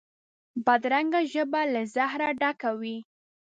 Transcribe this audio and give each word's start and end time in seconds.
بدرنګه 0.65 1.21
ژبه 1.33 1.61
له 1.73 1.81
زهره 1.95 2.29
ډکه 2.39 2.71
وي 2.79 2.97